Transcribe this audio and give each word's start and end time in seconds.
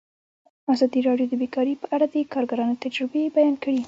ازادي 0.73 0.99
راډیو 1.07 1.29
د 1.31 1.33
بیکاري 1.41 1.73
په 1.81 1.87
اړه 1.95 2.05
د 2.13 2.15
کارګرانو 2.33 2.79
تجربې 2.83 3.23
بیان 3.37 3.55
کړي. 3.63 3.79